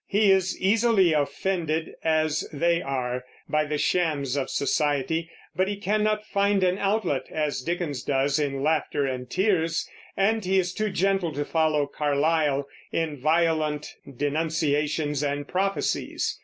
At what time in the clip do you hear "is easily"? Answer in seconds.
0.31-1.13